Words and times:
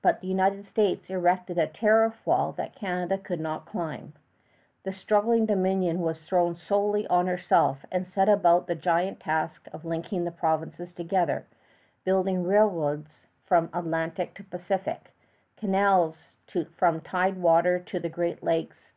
But 0.00 0.20
the 0.22 0.26
United 0.26 0.64
States 0.64 1.10
erected 1.10 1.58
a 1.58 1.66
tariff 1.66 2.26
wall 2.26 2.50
that 2.52 2.74
Canada 2.74 3.18
could 3.18 3.40
not 3.40 3.66
climb. 3.66 4.14
The 4.84 4.92
struggling 4.94 5.44
Dominion 5.44 6.00
was 6.00 6.22
thrown 6.22 6.54
solely 6.56 7.06
on 7.08 7.26
herself, 7.26 7.84
and 7.92 8.08
set 8.08 8.26
about 8.26 8.68
the 8.68 8.74
giant 8.74 9.20
task 9.20 9.68
of 9.74 9.84
linking 9.84 10.24
the 10.24 10.30
provinces 10.30 10.94
together, 10.94 11.44
building 12.04 12.42
railroads 12.44 13.26
from 13.44 13.68
Atlantic 13.74 14.32
to 14.36 14.44
Pacific, 14.44 15.14
canals 15.58 16.38
from 16.74 17.02
tide 17.02 17.36
water 17.36 17.78
to 17.78 18.00
the 18.00 18.08
Great 18.08 18.42
Lakes. 18.42 18.92